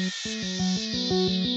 [0.00, 1.49] Música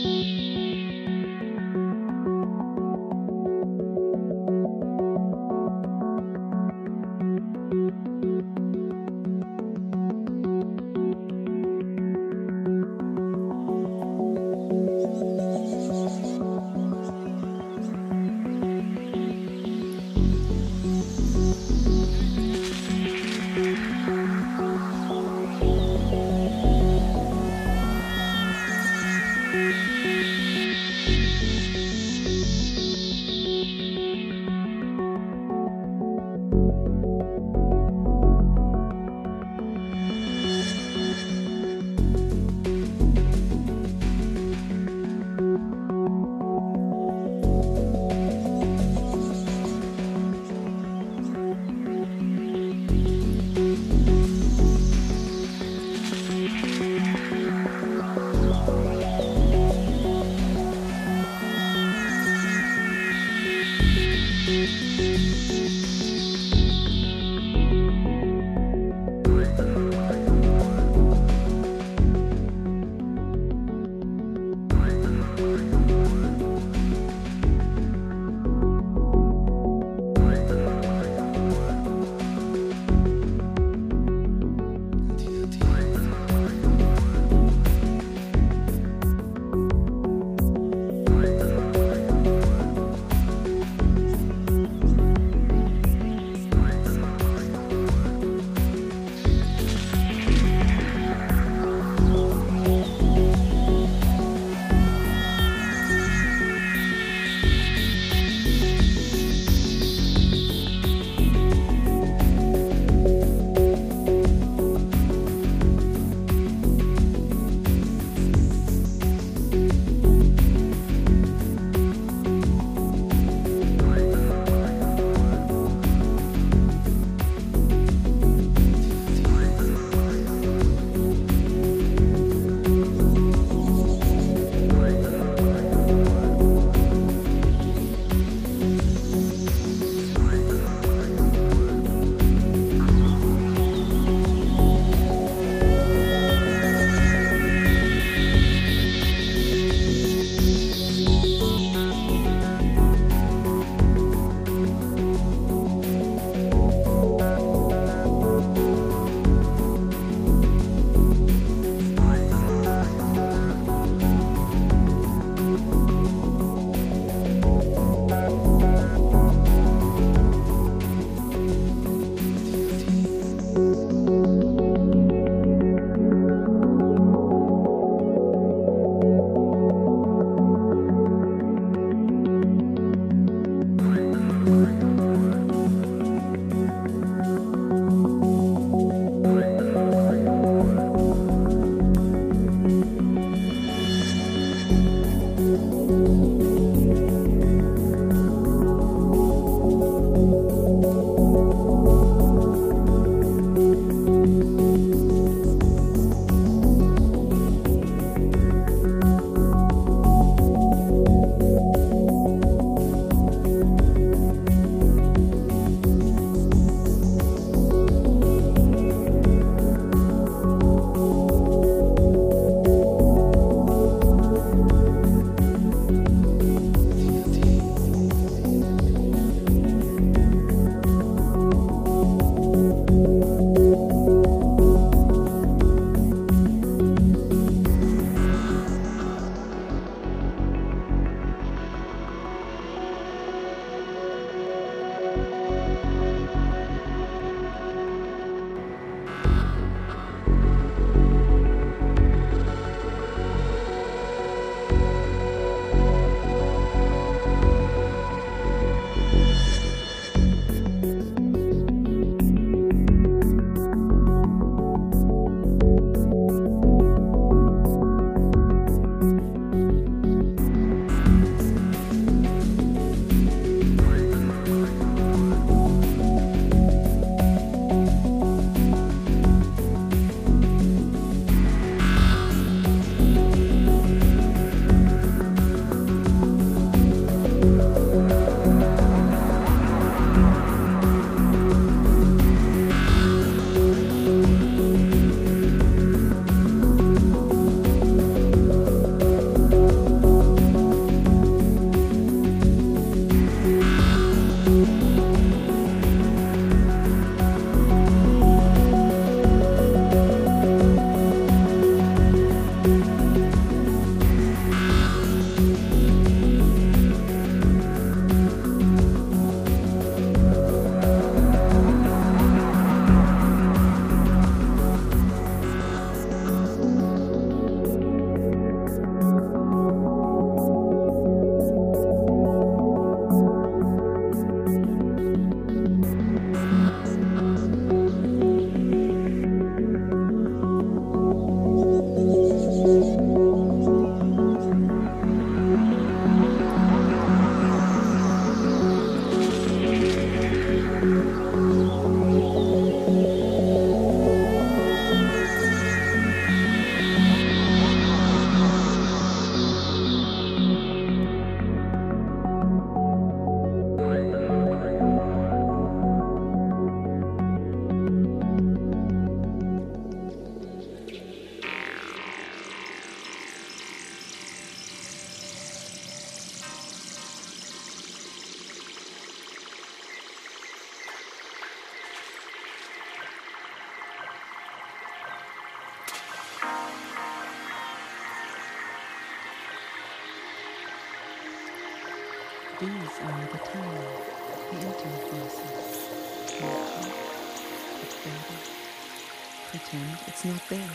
[400.25, 400.69] not there.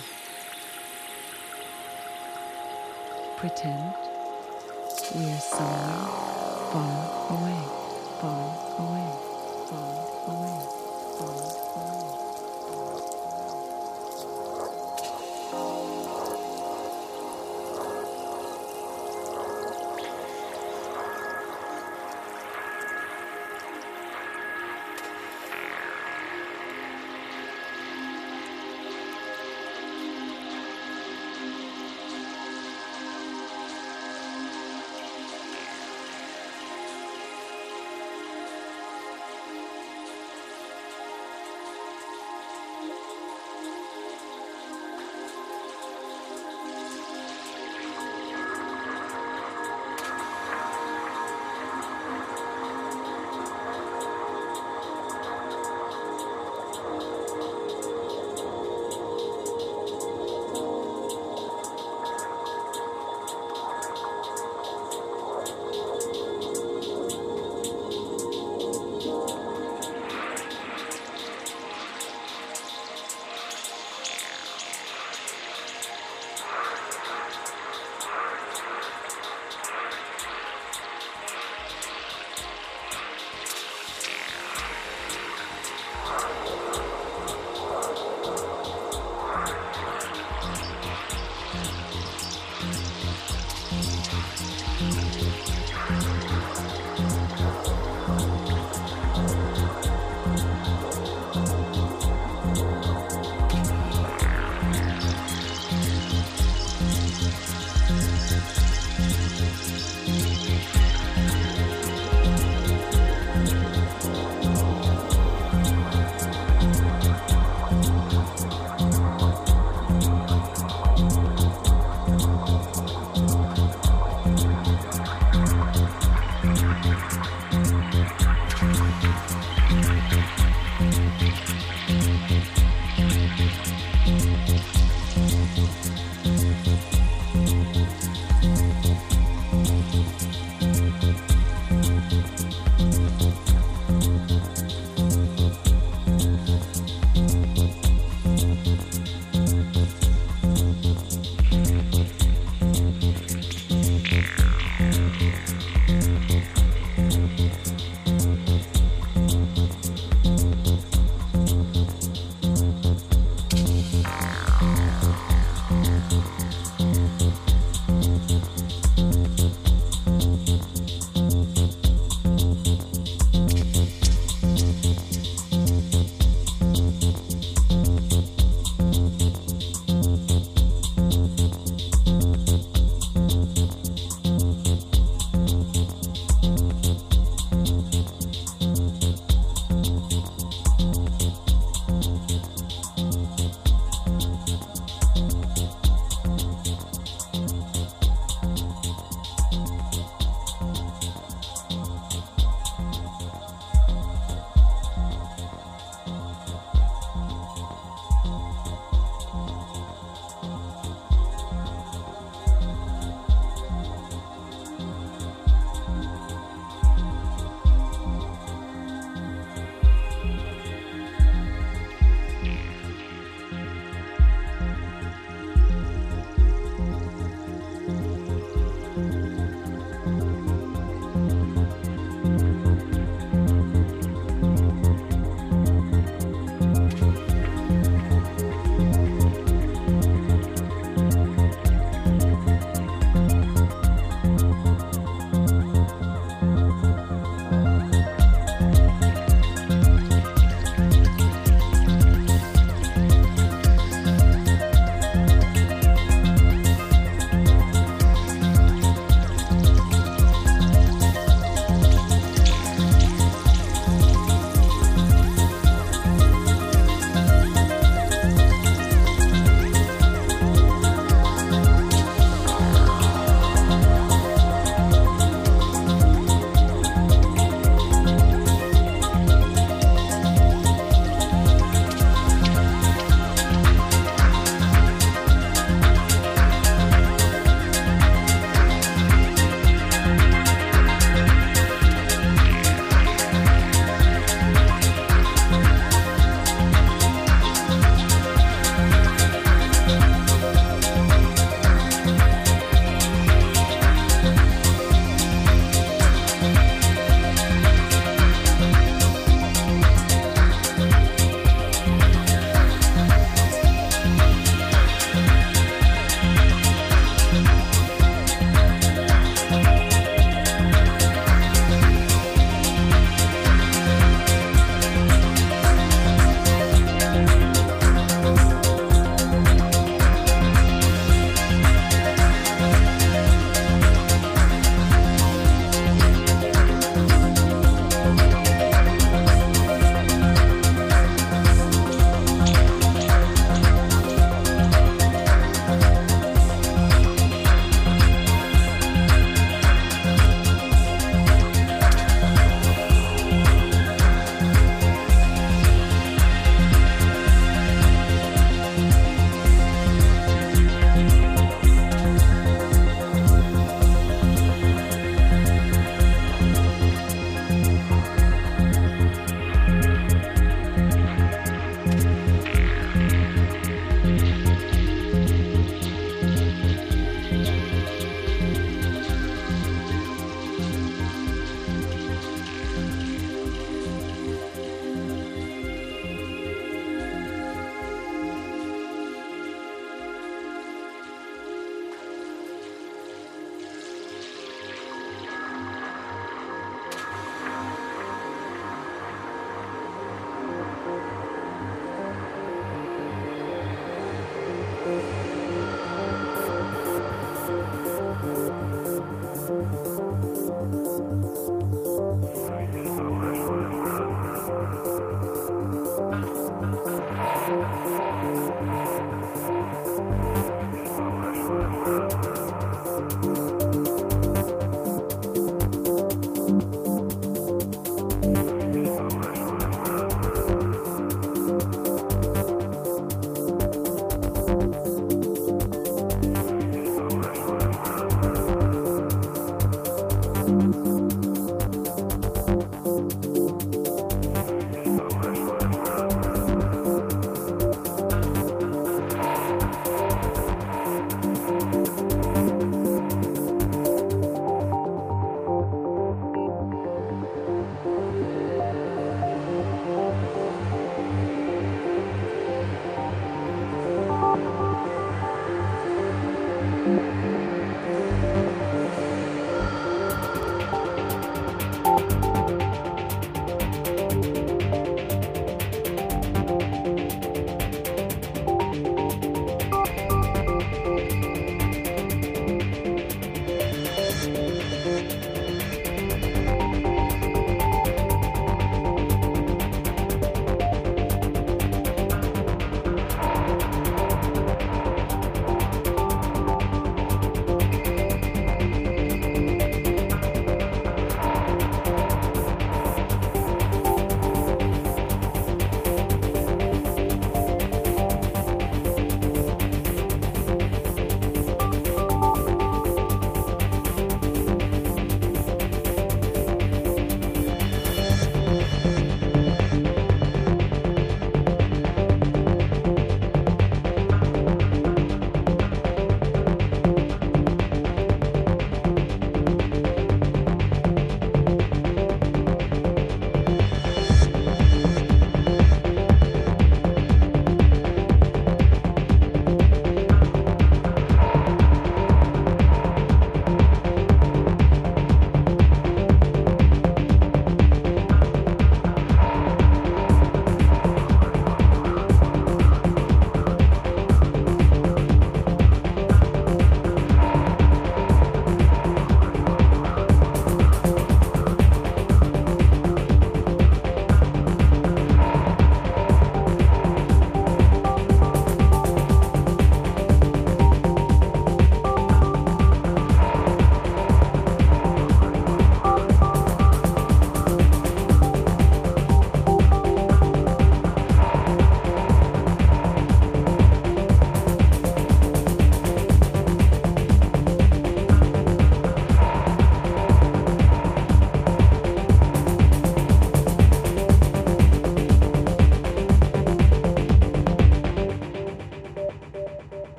[3.36, 3.87] Pretend